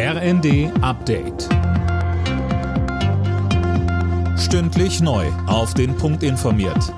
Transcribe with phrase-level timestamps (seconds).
[0.00, 1.48] RND Update.
[4.38, 5.26] Stündlich neu.
[5.48, 6.94] Auf den Punkt informiert.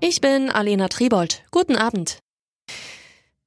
[0.00, 1.44] Ich bin Alena Tribold.
[1.52, 2.18] Guten Abend.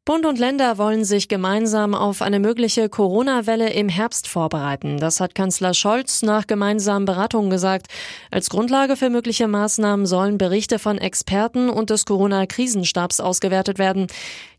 [0.10, 4.98] Bund und Länder wollen sich gemeinsam auf eine mögliche Corona-Welle im Herbst vorbereiten.
[4.98, 7.86] Das hat Kanzler Scholz nach gemeinsamen Beratungen gesagt.
[8.32, 14.08] Als Grundlage für mögliche Maßnahmen sollen Berichte von Experten und des Corona-Krisenstabs ausgewertet werden.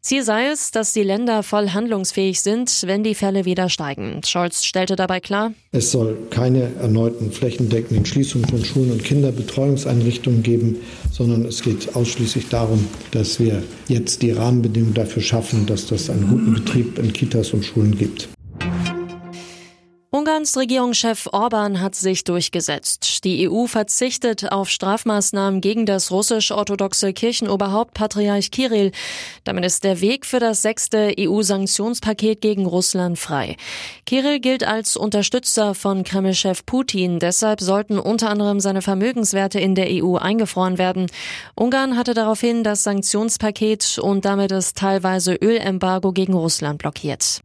[0.02, 4.22] Ziel sei es, dass die Länder voll handlungsfähig sind, wenn die Fälle wieder steigen.
[4.24, 10.76] Scholz stellte dabei klar, es soll keine erneuten flächendeckenden Schließungen von Schulen und Kinderbetreuungseinrichtungen geben,
[11.12, 16.28] sondern es geht ausschließlich darum, dass wir jetzt die Rahmenbedingungen dafür schaffen, dass das einen
[16.28, 18.30] guten Betrieb in Kitas und Schulen gibt.
[20.40, 23.24] Ungarns Regierungschef Orban hat sich durchgesetzt.
[23.24, 28.90] Die EU verzichtet auf Strafmaßnahmen gegen das russisch-orthodoxe Kirchenoberhaupt Patriarch Kirill.
[29.44, 33.58] Damit ist der Weg für das sechste EU-Sanktionspaket gegen Russland frei.
[34.06, 37.18] Kirill gilt als Unterstützer von Kremlchef Putin.
[37.18, 41.10] Deshalb sollten unter anderem seine Vermögenswerte in der EU eingefroren werden.
[41.54, 47.42] Ungarn hatte daraufhin das Sanktionspaket und damit das teilweise Ölembargo gegen Russland blockiert.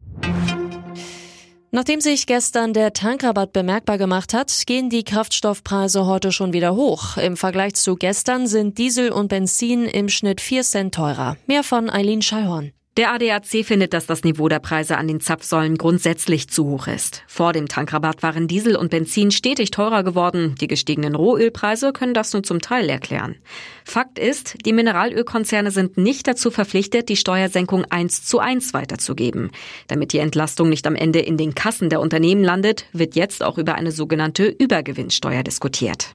[1.72, 7.16] Nachdem sich gestern der Tankrabatt bemerkbar gemacht hat, gehen die Kraftstoffpreise heute schon wieder hoch.
[7.16, 11.36] Im Vergleich zu gestern sind Diesel und Benzin im Schnitt 4 Cent teurer.
[11.46, 12.72] Mehr von Eileen Schallhorn.
[12.96, 17.24] Der ADAC findet, dass das Niveau der Preise an den Zapfsäulen grundsätzlich zu hoch ist.
[17.26, 20.54] Vor dem Tankrabatt waren Diesel und Benzin stetig teurer geworden.
[20.62, 23.36] Die gestiegenen Rohölpreise können das nur zum Teil erklären.
[23.84, 29.50] Fakt ist, die Mineralölkonzerne sind nicht dazu verpflichtet, die Steuersenkung eins zu eins weiterzugeben.
[29.88, 33.58] Damit die Entlastung nicht am Ende in den Kassen der Unternehmen landet, wird jetzt auch
[33.58, 36.14] über eine sogenannte Übergewinnsteuer diskutiert.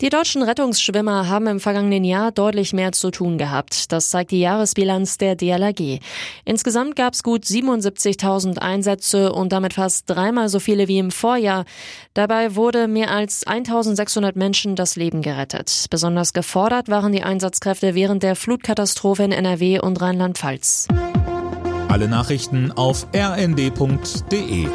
[0.00, 3.90] Die deutschen Rettungsschwimmer haben im vergangenen Jahr deutlich mehr zu tun gehabt.
[3.90, 5.98] Das zeigt die Jahresbilanz der DLRG.
[6.44, 11.64] Insgesamt gab es gut 77.000 Einsätze und damit fast dreimal so viele wie im Vorjahr.
[12.14, 15.86] Dabei wurde mehr als 1.600 Menschen das Leben gerettet.
[15.90, 20.86] Besonders gefordert waren die Einsatzkräfte während der Flutkatastrophe in NRW und Rheinland-Pfalz.
[21.88, 24.68] Alle Nachrichten auf rnd.de